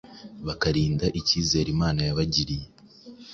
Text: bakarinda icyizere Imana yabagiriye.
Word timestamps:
bakarinda 0.45 1.05
icyizere 1.19 1.67
Imana 1.75 1.99
yabagiriye. 2.07 2.65